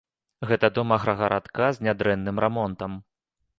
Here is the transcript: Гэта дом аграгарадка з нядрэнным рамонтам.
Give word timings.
Гэта 0.51 0.69
дом 0.77 0.93
аграгарадка 0.95 1.69
з 1.77 1.87
нядрэнным 1.89 2.43
рамонтам. 2.47 2.91